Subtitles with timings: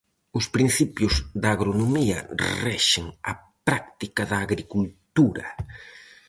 [0.37, 2.19] Os principios da agronomía
[2.65, 3.33] rexen a
[3.67, 5.45] práctica da agricultura.